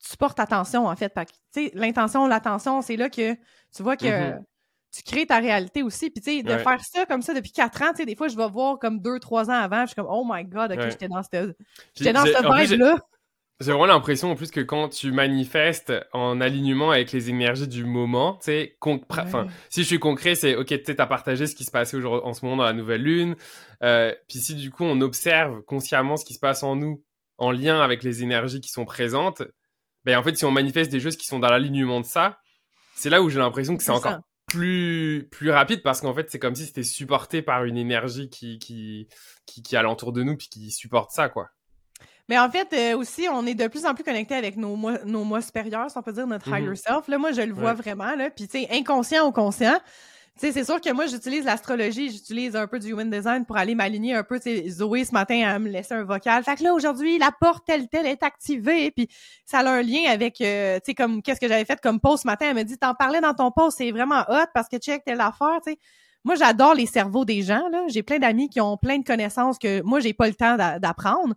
[0.00, 1.12] tu portes attention, en fait.
[1.52, 4.44] Tu sais, l'intention, l'attention, c'est là que tu vois que mm-hmm.
[4.92, 6.08] tu crées ta réalité aussi.
[6.10, 8.28] Puis, tu sais, de faire ça comme ça depuis quatre ans, tu sais, des fois,
[8.28, 10.80] je vais voir comme deux, trois ans avant, je suis comme, oh my god, ok,
[10.88, 11.56] j'étais dans cette,
[11.94, 12.96] j'étais dans cette vibe-là.
[13.60, 17.84] J'ai vraiment l'impression en plus que quand tu manifestes en alignement avec les énergies du
[17.84, 18.76] moment, tu sais,
[19.10, 22.20] enfin, si je suis concret, c'est ok, tu as partagé ce qui se passait aujourd'hui
[22.24, 23.34] en ce moment dans la nouvelle lune,
[23.82, 27.02] euh, puis si du coup on observe consciemment ce qui se passe en nous
[27.36, 29.42] en lien avec les énergies qui sont présentes,
[30.04, 32.38] ben en fait si on manifeste des choses qui sont dans l'alignement de ça,
[32.94, 36.38] c'est là où j'ai l'impression que c'est encore plus plus rapide parce qu'en fait c'est
[36.38, 39.08] comme si c'était supporté par une énergie qui qui
[39.46, 41.48] qui, qui est alentour de nous puis qui supporte ça quoi.
[42.28, 44.98] Mais en fait, euh, aussi, on est de plus en plus connecté avec nos mois,
[45.04, 46.76] nos mois supérieurs, si on peut dire notre higher mhm.
[46.76, 47.08] self.
[47.08, 48.14] Là, moi, je le vois vraiment.
[48.14, 48.28] Là.
[48.30, 49.78] Puis, tu sais, inconscient ou conscient.
[50.38, 53.56] Tu sais, c'est sûr que moi, j'utilise l'astrologie, j'utilise un peu du human design pour
[53.56, 54.38] aller m'aligner un peu.
[54.38, 56.44] Tu sais, Zoé, ce matin, elle me laissé un vocal.
[56.44, 58.90] Fait que là, aujourd'hui, la porte telle, telle est activée.
[58.90, 59.08] Puis,
[59.46, 62.22] ça a un lien avec, euh, tu sais, comme, qu'est-ce que j'avais fait comme post
[62.24, 62.46] ce matin.
[62.50, 65.20] Elle me dit, t'en parlais dans ton post, c'est vraiment hot parce que check telle
[65.20, 65.78] affaire, tu sais.
[66.24, 67.68] Moi, j'adore les cerveaux des gens.
[67.70, 67.84] Là.
[67.88, 71.34] J'ai plein d'amis qui ont plein de connaissances que moi, j'ai pas le temps d'apprendre.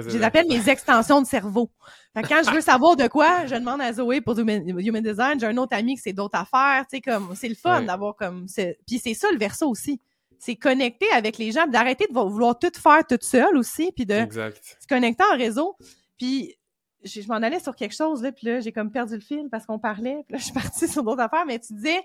[0.00, 1.70] Je les appelle mes extensions de cerveau.
[2.14, 5.38] quand je veux savoir de quoi, je demande à Zoé pour Human Design.
[5.38, 6.84] J'ai un autre ami qui c'est d'autres affaires.
[6.90, 8.46] Tu sais, comme, c'est le fun d'avoir comme,
[8.86, 10.00] puis c'est ça le verso aussi.
[10.38, 14.26] C'est connecter avec les gens, d'arrêter de vouloir tout faire toute seule aussi, puis de
[14.32, 15.76] se connecter en réseau.
[16.18, 16.56] Puis
[17.04, 19.66] je, m'en allais sur quelque chose, là, puis là, j'ai comme perdu le fil parce
[19.66, 22.00] qu'on parlait, puis là, je suis partie sur d'autres affaires, mais tu disais,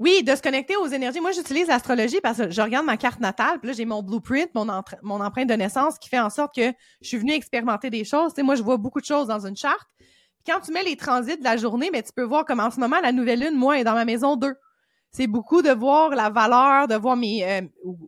[0.00, 1.20] oui, de se connecter aux énergies.
[1.20, 4.48] Moi, j'utilise l'astrologie parce que je regarde ma carte natale, puis là, j'ai mon blueprint,
[4.54, 8.32] mon, empreinte de naissance qui fait en sorte que je suis venue expérimenter des choses.
[8.32, 9.86] Tu moi, je vois beaucoup de choses dans une charte.
[9.98, 12.70] Puis quand tu mets les transits de la journée, mais tu peux voir comme en
[12.70, 14.54] ce moment, la nouvelle lune, moi, est dans ma maison 2.
[15.10, 17.60] C'est beaucoup de voir la valeur, de voir mes euh,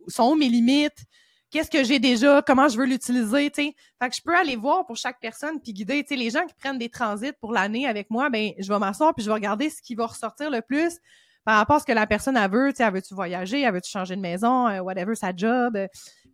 [0.07, 1.05] sont mes limites,
[1.51, 3.75] qu'est-ce que j'ai déjà, comment je veux l'utiliser, tu sais.
[4.01, 6.45] Fait que je peux aller voir pour chaque personne puis guider, tu sais, les gens
[6.47, 9.35] qui prennent des transits pour l'année avec moi, ben je vais m'asseoir puis je vais
[9.35, 10.99] regarder ce qui va ressortir le plus
[11.45, 13.73] par rapport à ce que la personne a veut, tu sais, elle veut-tu voyager, elle
[13.73, 15.77] veut-tu changer de maison, euh, whatever, sa job.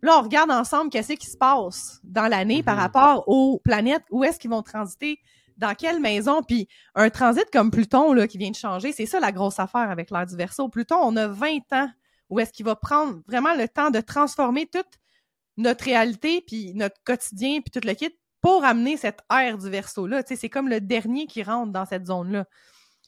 [0.02, 2.80] Là, on regarde ensemble qu'est-ce qui se passe dans l'année par mhm.
[2.80, 5.18] rapport aux planètes, où est-ce qu'ils vont transiter,
[5.56, 9.20] dans quelle maison, puis un transit comme Pluton, là, qui vient de changer, c'est ça
[9.20, 10.68] la grosse affaire avec l'ère du Verseau.
[10.68, 11.88] Pluton, on a 20 ans
[12.30, 14.88] où est-ce qu'il va prendre vraiment le temps de transformer toute
[15.58, 20.22] notre réalité, puis notre quotidien, puis tout le kit, pour amener cette ère du Verseau-là.
[20.22, 22.46] Tu sais, c'est comme le dernier qui rentre dans cette zone-là.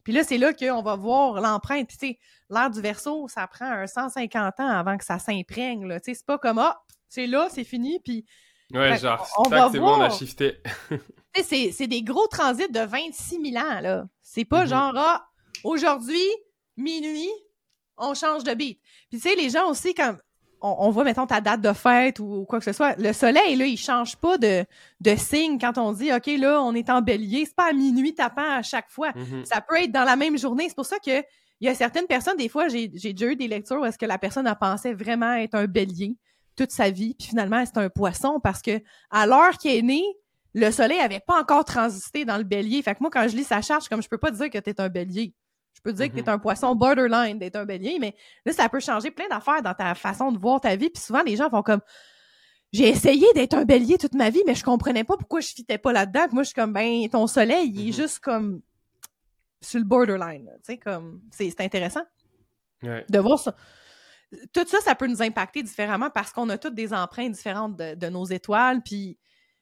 [0.05, 1.89] Puis là, c'est là qu'on va voir l'empreinte.
[1.89, 2.19] Tu sais,
[2.51, 5.89] l'ère du verso, ça prend un 150 ans avant que ça s'imprègne.
[5.89, 8.25] Tu sais, c'est pas comme, ah, c'est là, c'est fini, puis...
[8.73, 9.27] Ouais, genre,
[9.71, 10.63] c'est bon, on a shifté.
[11.43, 14.05] c'est des gros transits de 26 000 ans, là.
[14.23, 14.69] C'est pas mm-hmm.
[14.69, 15.29] genre, ah,
[15.63, 16.27] aujourd'hui,
[16.77, 17.31] minuit,
[17.99, 18.81] on change de beat.
[19.11, 20.17] Puis tu sais, les gens aussi, quand
[20.63, 23.67] on, voit, mettons, ta date de fête ou, quoi que ce soit, le soleil, là,
[23.67, 24.65] il change pas de,
[25.01, 27.45] de signe quand on dit, OK, là, on est en bélier.
[27.47, 29.11] C'est pas à minuit tapant à chaque fois.
[29.11, 29.45] Mm-hmm.
[29.45, 30.69] Ça peut être dans la même journée.
[30.69, 31.23] C'est pour ça que
[31.61, 34.07] il y a certaines personnes, des fois, j'ai déjà eu des lectures où est-ce que
[34.07, 36.17] la personne a pensé vraiment être un bélier
[36.57, 40.03] toute sa vie, puis finalement, c'est un poisson parce que à l'heure qu'il est né,
[40.55, 42.83] le soleil avait pas encore transité dans le bélier.
[42.83, 44.71] Fait que moi, quand je lis sa charge, comme je peux pas dire que tu
[44.71, 45.35] es un bélier.
[45.75, 46.31] Je peux dire que tu es mm-hmm.
[46.31, 49.95] un poisson borderline d'être un bélier, mais là, ça peut changer plein d'affaires dans ta
[49.95, 50.91] façon de voir ta vie.
[50.91, 51.81] Puis souvent, les gens font comme
[52.73, 55.79] j'ai essayé d'être un bélier toute ma vie, mais je comprenais pas pourquoi je fitais
[55.79, 56.27] pas là-dedans.
[56.33, 57.97] moi, je suis comme ben ton soleil, il est mm-hmm.
[57.97, 58.63] juste comme
[59.61, 60.49] sur le borderline.
[60.57, 62.03] Tu sais, comme c'est intéressant
[62.83, 63.55] de voir ça.
[64.53, 67.95] Tout ça, ça peut nous impacter différemment parce qu'on a toutes des empreintes différentes de,
[67.95, 68.83] de nos étoiles.
[68.83, 69.19] Puis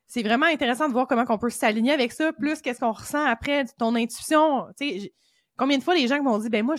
[0.06, 2.32] c'est vraiment intéressant de voir comment on peut s'aligner avec ça.
[2.32, 4.66] Plus qu'est-ce qu'on ressent après ton intuition.
[4.78, 5.12] Tu sais,
[5.60, 6.76] Combien de fois les gens m'ont dit, ben moi,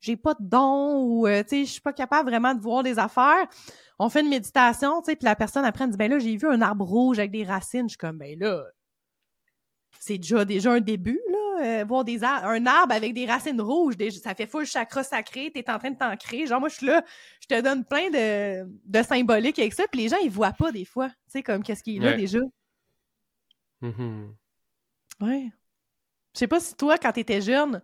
[0.00, 2.84] j'ai pas de don ou, euh, tu sais, je suis pas capable vraiment de voir
[2.84, 3.48] des affaires.
[3.98, 6.46] On fait une méditation, tu sais, puis la personne après dit, ben là, j'ai vu
[6.46, 7.88] un arbre rouge avec des racines.
[7.88, 8.62] Je suis comme, ben là,
[9.98, 11.80] c'est déjà, déjà un début, là.
[11.80, 15.68] euh, voir des un arbre avec des racines rouges, ça fait full chakra sacré, t'es
[15.70, 16.46] en train de t'ancrer.
[16.46, 17.04] Genre, moi, je suis là,
[17.40, 20.72] je te donne plein de, de symboliques avec ça, puis les gens, ils voient pas
[20.72, 22.38] des fois, tu sais, comme qu'est-ce qui est là déjà?
[23.82, 24.28] Mm-hmm.
[25.20, 25.50] Ouais.
[26.34, 27.82] Je sais pas si toi, quand t'étais jeune,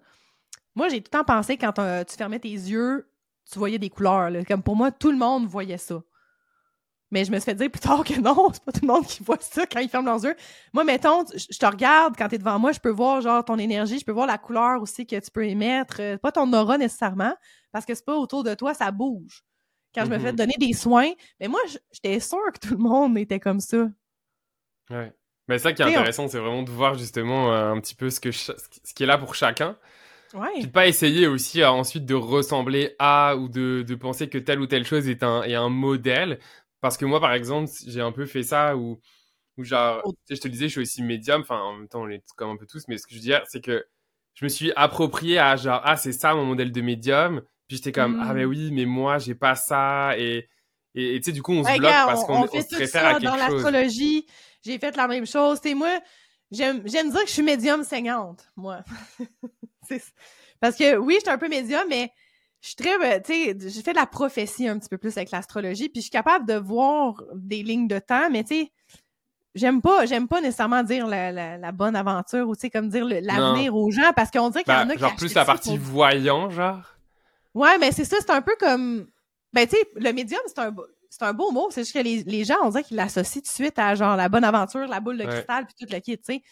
[0.74, 3.10] moi, j'ai tout le temps pensé quand tu fermais tes yeux,
[3.50, 4.30] tu voyais des couleurs.
[4.46, 6.02] Comme pour moi, tout le monde voyait ça.
[7.10, 9.06] Mais je me suis fait dire plus tard que non, c'est pas tout le monde
[9.06, 10.36] qui voit ça quand ils ferment leurs yeux.
[10.74, 13.98] Moi, mettons, je te regarde quand t'es devant moi, je peux voir genre ton énergie,
[13.98, 15.96] je peux voir la couleur aussi que tu peux émettre.
[16.00, 17.34] Euh, pas ton aura nécessairement,
[17.72, 19.42] parce que c'est pas autour de toi, ça bouge.
[19.94, 20.36] Quand je me fais mm-hmm.
[20.36, 21.60] donner des soins, mais moi,
[21.92, 23.88] j'étais sûre que tout le monde était comme ça.
[24.90, 25.12] Ouais.
[25.48, 28.20] Mais ça qui est intéressant, c'est vraiment de voir justement euh, un petit peu ce,
[28.20, 28.52] que ce
[28.94, 29.78] qui est là pour chacun.
[30.34, 30.48] Ouais.
[30.54, 34.66] Puis pas essayer aussi ensuite de ressembler à ou de, de, penser que telle ou
[34.66, 36.38] telle chose est un, est un modèle.
[36.80, 39.00] Parce que moi, par exemple, j'ai un peu fait ça où,
[39.56, 40.12] où genre, oh.
[40.12, 42.22] tu sais, je te disais, je suis aussi médium, enfin, en même temps, on est
[42.36, 43.84] comme un peu tous, mais ce que je veux dire, c'est que
[44.34, 47.42] je me suis approprié à genre, ah, c'est ça mon modèle de médium.
[47.66, 48.48] Puis j'étais comme, ah, mais mmh.
[48.48, 50.16] oui, mais moi, j'ai pas ça.
[50.16, 50.48] Et,
[50.94, 53.24] et tu sais, du coup, on se bloque parce qu'on on, se réfère à quelque
[53.24, 53.40] dans chose.
[53.40, 54.26] Dans l'astrologie,
[54.64, 55.58] j'ai fait la même chose.
[55.62, 56.00] C'est moi,
[56.50, 58.84] j'aime dire que je suis médium saignante, moi.
[60.60, 62.12] parce que oui, je suis un peu médium, mais
[62.60, 65.16] je suis très, ben, tu sais, j'ai fait de la prophétie un petit peu plus
[65.16, 68.72] avec l'astrologie, puis je suis capable de voir des lignes de temps, mais tu sais,
[69.54, 73.04] j'aime pas, j'aime pas nécessairement dire la, la, bonne aventure ou tu sais, comme dire
[73.06, 75.76] l'avenir aux gens, parce qu'on dirait qu'il y en a qui Genre plus la partie
[75.76, 76.96] voyant, genre.
[77.54, 79.06] Ouais, mais c'est ça, c'est un peu comme,
[79.52, 80.74] ben tu sais, le médium, c'est un,
[81.10, 83.48] c'est un beau mot, c'est juste que les, les gens, on dirait qu'ils l'associent tout
[83.48, 86.18] de suite à genre la bonne aventure, la boule de cristal, puis tout le kit,
[86.18, 86.42] tu sais.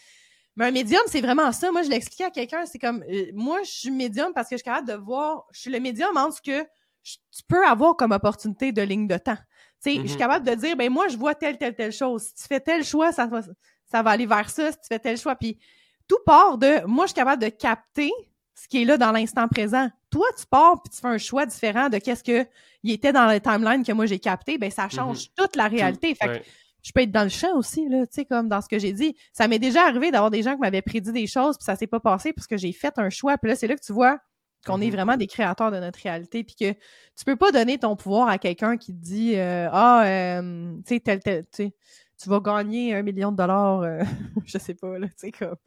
[0.57, 1.71] Mais un médium, c'est vraiment ça.
[1.71, 4.57] Moi, je l'expliquais à quelqu'un, c'est comme, euh, moi, je suis médium parce que je
[4.57, 6.63] suis capable de voir, je suis le médium en ce que
[7.03, 9.37] tu peux avoir comme opportunité de ligne de temps.
[9.81, 10.17] Tu sais, je suis mm-hmm.
[10.17, 12.23] capable de dire, ben moi, je vois telle, telle, telle chose.
[12.23, 13.41] Si tu fais tel choix, ça va,
[13.85, 14.71] ça va aller vers ça.
[14.71, 15.59] Si tu fais tel choix, puis
[16.07, 18.11] tout part de, moi, je suis capable de capter
[18.55, 19.87] ce qui est là dans l'instant présent.
[20.09, 22.47] Toi, tu pars puis tu fais un choix différent de qu'est-ce que
[22.81, 25.31] il était dans la timeline que moi j'ai capté, ben ça change mm-hmm.
[25.35, 26.15] toute la réalité.
[26.15, 26.43] Fait
[26.87, 28.93] je peux être dans le champ aussi, là, tu sais, comme dans ce que j'ai
[28.93, 29.13] dit.
[29.33, 31.85] Ça m'est déjà arrivé d'avoir des gens qui m'avaient prédit des choses, puis ça s'est
[31.85, 33.37] pas passé parce que j'ai fait un choix.
[33.37, 34.19] Puis là, c'est là que tu vois
[34.65, 34.91] qu'on est mm-hmm.
[34.91, 38.37] vraiment des créateurs de notre réalité, puis que tu peux pas donner ton pouvoir à
[38.37, 41.71] quelqu'un qui te dit euh, Ah, euh, tu sais, tel, tel, tu
[42.19, 44.03] tu vas gagner un million de dollars, euh,
[44.45, 45.57] je sais pas, là, tu sais, comme.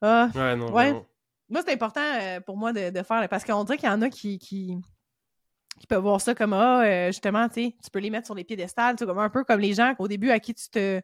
[0.00, 0.92] Ah, ouais, non, ouais.
[1.48, 2.00] Moi, c'est important
[2.44, 4.76] pour moi de, de faire, parce qu'on dirait qu'il y en a qui, qui,
[5.82, 8.36] qui peuvent voir ça comme ah euh, justement tu sais tu peux les mettre sur
[8.36, 11.00] les piédestals comme un peu comme les gens au début à qui tu te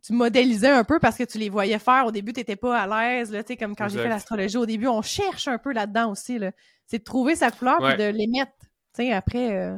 [0.00, 2.06] tu modélisais un peu parce que tu les voyais faire.
[2.06, 4.56] Au début tu n'étais pas à l'aise là tu sais comme quand j'ai fait l'astrologie
[4.56, 6.52] au début on cherche un peu là-dedans aussi là.
[6.86, 8.52] C'est de trouver sa couleur et de les mettre
[8.94, 9.76] tu sais après euh,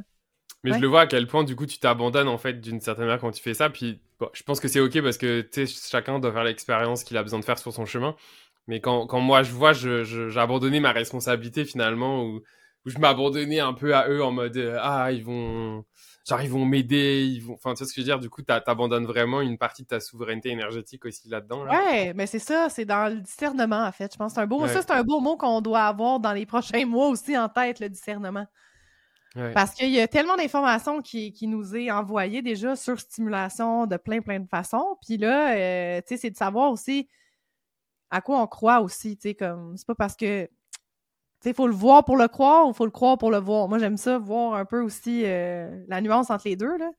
[0.65, 3.07] mais je le vois à quel point du coup tu t'abandonnes en fait d'une certaine
[3.07, 3.71] manière quand tu fais ça.
[3.71, 4.03] Puis
[4.35, 5.49] je pense que c'est ok parce que
[5.91, 8.15] chacun doit faire l'expérience qu'il a besoin de faire sur son chemin.
[8.67, 12.43] Mais quand, quand moi je vois j'ai je, abandonné ma responsabilité finalement ou
[12.88, 15.85] où je m'abandonnais un peu à eux en mode euh, ah ils vont
[16.27, 18.18] genre ils vont m'aider ils vont enfin tu sais ce que je veux dire?
[18.18, 22.38] Du coup t'abandonnes vraiment une partie de ta souveraineté énergétique aussi là-dedans ouais mais c'est
[22.38, 25.05] ça c'est dans le discernement en fait je pense c'est un beau ça c'est un
[25.05, 28.46] beau mot qu'on doit avoir dans les prochains mois aussi en tête le discernement.
[29.55, 33.96] Parce qu'il y a tellement d'informations qui, qui, nous est envoyées déjà sur stimulation de
[33.96, 34.96] plein, plein de façons.
[35.07, 37.09] Puis là, euh, tu sais, c'est de savoir aussi
[38.11, 40.48] à quoi on croit aussi, tu sais, comme, c'est pas parce que
[41.44, 43.68] il faut le voir pour le croire ou faut le croire pour le voir.
[43.68, 46.77] Moi, j'aime ça, voir un peu aussi euh, la nuance entre les deux.
[46.77, 46.90] Là.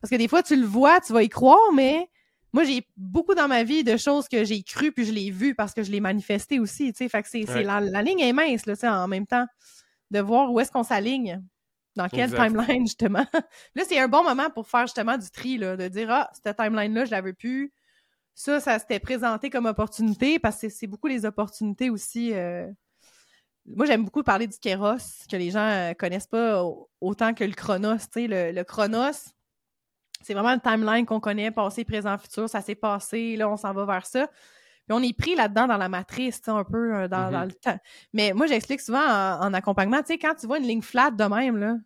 [0.00, 2.08] Parce que des fois, tu le vois, tu vas y croire, mais
[2.52, 5.54] moi, j'ai beaucoup dans ma vie de choses que j'ai cru puis je l'ai vu
[5.54, 6.92] parce que je l'ai manifesté aussi.
[6.92, 9.46] Fait que c'est, la, ligne est mince là, en même temps
[10.10, 11.42] de voir où est-ce qu'on s'aligne.
[11.96, 13.24] Dans quelle timeline, justement.
[13.74, 16.54] là, c'est un bon moment pour faire justement du tri, là, de dire Ah, cette
[16.56, 17.72] timeline-là, je l'avais plus.
[18.34, 22.34] Ça, ça s'était présenté comme opportunité parce que c'est beaucoup les opportunités aussi.
[22.34, 22.66] Euh,
[23.68, 24.96] moi, j'aime beaucoup parler du Kéros,
[25.30, 26.62] que les gens euh, connaissent pas
[27.00, 27.96] autant que le Chronos.
[28.14, 29.32] Le, le Chronos,
[30.22, 32.48] c'est vraiment le timeline qu'on connaît, passé, présent, futur.
[32.48, 34.28] Ça s'est passé, là, on s'en va vers ça.
[34.28, 37.46] Puis on est pris là-dedans dans la matrice, un peu euh, dans, mm-hmm.
[37.46, 37.78] le temps.
[38.12, 41.24] Mais moi, j'explique souvent en, accompagnement, tu sais, quand tu vois une ligne flat de
[41.24, 41.76] même, là,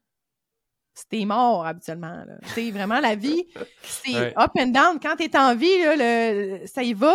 [0.93, 2.25] c'était mort habituellement.
[2.55, 3.47] C'est vraiment la vie,
[3.83, 5.01] c'est up and down.
[5.01, 7.15] Quand tu es en vie, là, le, ça y va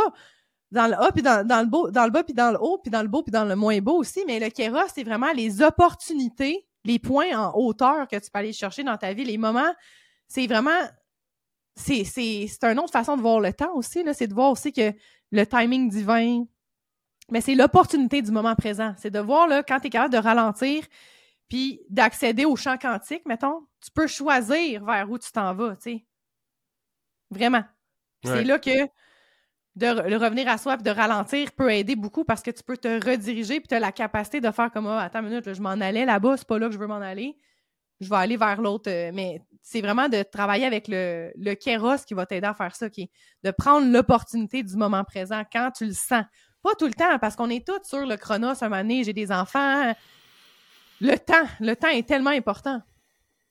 [0.75, 2.91] dans le haut, puis dans, le beau, dans le bas, puis dans le haut, puis
[2.91, 4.23] dans le beau, puis dans le moins beau aussi.
[4.27, 8.53] Mais le Kéros, c'est vraiment les opportunités, les points en hauteur que tu peux aller
[8.53, 9.73] chercher dans ta vie, les moments.
[10.27, 10.79] C'est vraiment.
[11.75, 14.13] C'est, c'est, c'est une autre façon de voir le temps aussi, là.
[14.13, 14.93] C'est de voir aussi que
[15.31, 16.43] le timing divin.
[17.31, 18.93] Mais c'est l'opportunité du moment présent.
[18.97, 20.83] C'est de voir, là, quand tu es capable de ralentir,
[21.49, 25.81] puis d'accéder au champ quantique, mettons, tu peux choisir vers où tu t'en vas, tu
[25.81, 26.05] sais.
[27.31, 27.63] Vraiment.
[28.23, 28.87] C'est là que
[29.75, 32.87] de revenir à soi et de ralentir peut aider beaucoup parce que tu peux te
[32.87, 35.71] rediriger puis tu as la capacité de faire comme oh, attends une minute, je m'en
[35.71, 37.37] allais là-bas, c'est pas là que je veux m'en aller.
[38.01, 38.89] Je vais aller vers l'autre.
[38.89, 42.75] Euh, mais c'est vraiment de travailler avec le, le kéros qui va t'aider à faire
[42.75, 43.09] ça, qui est
[43.43, 46.25] de prendre l'opportunité du moment présent quand tu le sens.
[46.61, 48.61] Pas tout le temps, parce qu'on est tous sur le chronos.
[48.61, 49.93] Un moment donné, j'ai des enfants.
[50.99, 52.81] Le temps, le temps est tellement important.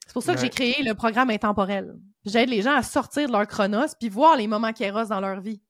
[0.06, 1.94] C'est pour ça que j'ai créé le programme intemporel.
[2.26, 5.40] J'aide les gens à sortir de leur chronos puis voir les moments kéros dans leur
[5.40, 5.62] vie.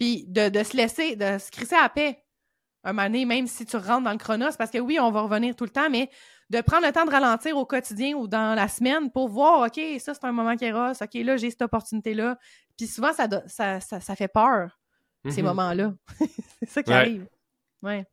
[0.00, 2.24] Puis de, de, se laisser, de se crisser à paix
[2.84, 5.22] un moment donné, même si tu rentres dans le chronos, parce que oui, on va
[5.22, 6.10] revenir tout le temps, mais
[6.48, 9.80] de prendre le temps de ralentir au quotidien ou dans la semaine pour voir, OK,
[9.98, 12.38] ça, c'est un moment kéros, OK, là, j'ai cette opportunité-là.
[12.76, 14.80] Puis souvent, ça, ça, ça, fait peur,
[15.28, 15.44] ces mm-hmm.
[15.44, 15.92] moments-là.
[16.60, 17.28] c'est ça qui arrive.
[17.82, 18.04] Ouais.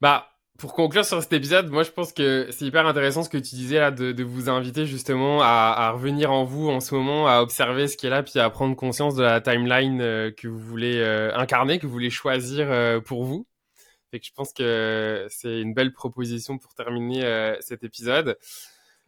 [0.00, 3.38] Bah, pour conclure sur cet épisode, moi je pense que c'est hyper intéressant ce que
[3.38, 6.94] tu disais là, de, de vous inviter justement à, à, revenir en vous en ce
[6.94, 10.30] moment, à observer ce qui est là, puis à prendre conscience de la timeline euh,
[10.30, 13.46] que vous voulez euh, incarner, que vous voulez choisir euh, pour vous.
[14.10, 18.38] Fait que je pense que c'est une belle proposition pour terminer cet épisode.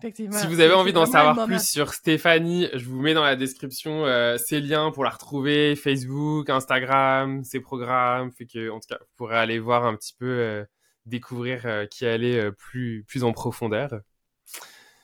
[0.02, 4.04] Si vous avez envie d'en savoir plus sur Stéphanie, je vous mets dans la description
[4.38, 8.32] ses liens pour la retrouver, Facebook, Instagram, ses programmes.
[8.32, 10.66] Fait que en tout cas, vous pourrez aller voir un petit peu
[11.08, 14.00] découvrir euh, qui allait euh, plus, plus en profondeur.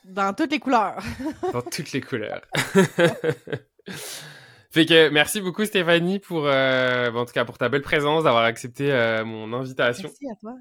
[0.05, 1.03] Dans toutes les couleurs.
[1.53, 2.43] Dans toutes les couleurs.
[4.71, 8.45] fait que merci beaucoup Stéphanie pour, euh, en tout cas pour ta belle présence, d'avoir
[8.45, 8.89] accepté
[9.25, 10.09] mon invitation.
[10.09, 10.55] Merci à toi.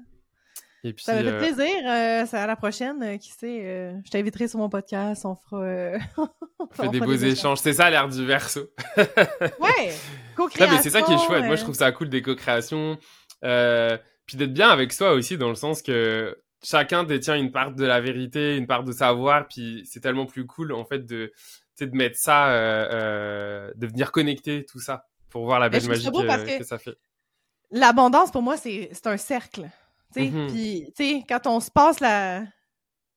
[0.86, 2.26] Et puis, ça m'a fait plaisir.
[2.26, 3.18] c'est à la prochaine.
[3.18, 5.24] qui sait, je t'inviterai sur mon podcast.
[5.24, 5.98] On fera.
[6.58, 7.60] on fait des beaux échanges.
[7.60, 8.70] C'est ça l'air du verso.
[8.96, 9.94] ouais.
[10.36, 10.76] Co-création.
[10.76, 11.44] mais c'est ça qui est chouette.
[11.44, 12.98] Moi, je trouve ça cool des co-créations.
[14.26, 17.84] Puis d'être bien avec soi aussi dans le sens que chacun détient une part de
[17.84, 21.32] la vérité, une part de savoir, puis c'est tellement plus cool en fait de
[21.80, 26.08] de mettre ça, euh, euh, de venir connecter tout ça pour voir la belle magie
[26.58, 26.96] que, ça fait.
[27.70, 29.68] L'abondance pour moi c'est un cercle,
[30.14, 30.46] tu sais, mm-hmm.
[30.48, 32.44] puis tu sais quand on se passe la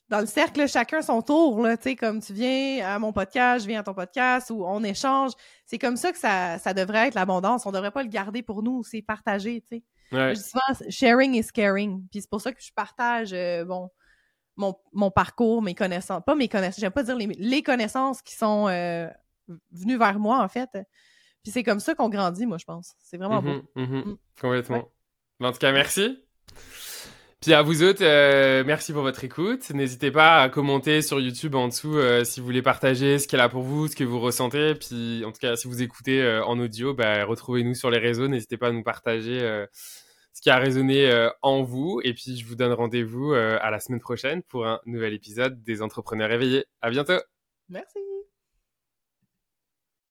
[0.10, 3.64] dans le cercle, chacun son tour, là, tu sais, comme tu viens à mon podcast,
[3.64, 5.34] je viens à ton podcast, ou on échange.
[5.66, 7.66] C'est comme ça que ça, ça devrait être l'abondance.
[7.66, 9.84] On devrait pas le garder pour nous, c'est partager, tu sais.
[10.12, 12.08] Je dis souvent, sharing is caring.
[12.10, 13.90] Puis c'est pour ça que je partage, euh, bon,
[14.56, 16.24] mon, mon, parcours, mes connaissances.
[16.26, 19.08] Pas mes connaissances, j'aime pas dire les, les connaissances qui sont euh,
[19.72, 20.70] venues vers moi, en fait.
[21.44, 22.96] Puis c'est comme ça qu'on grandit, moi, je pense.
[23.00, 23.50] C'est vraiment beau.
[23.50, 24.06] Mm-hmm, mm-hmm.
[24.06, 24.18] Mm.
[24.42, 24.92] Complètement.
[25.40, 26.24] En tout cas, merci.
[27.42, 29.70] Puis à vous autres, euh, merci pour votre écoute.
[29.70, 33.40] N'hésitez pas à commenter sur YouTube en dessous euh, si vous voulez partager ce qu'elle
[33.42, 34.74] a pour vous, ce que vous ressentez.
[34.74, 38.28] Puis en tout cas, si vous écoutez euh, en audio, bah, retrouvez-nous sur les réseaux.
[38.28, 39.40] N'hésitez pas à nous partager
[40.34, 42.02] ce qui a résonné en vous.
[42.04, 45.82] Et puis je vous donne rendez-vous à la semaine prochaine pour un nouvel épisode des
[45.82, 46.66] Entrepreneurs éveillés.
[46.82, 47.20] À bientôt.
[47.70, 48.17] Merci.